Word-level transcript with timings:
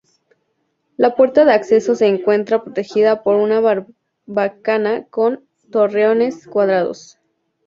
La 0.97 1.13
puerta 1.15 1.45
de 1.45 1.51
acceso 1.51 1.93
se 1.93 2.07
encuentra 2.07 2.63
protegida 2.63 3.21
por 3.21 3.35
una 3.35 3.59
barbacana 3.59 5.05
con 5.11 5.45
torreones 5.69 6.47
cuadrados. 6.47 7.19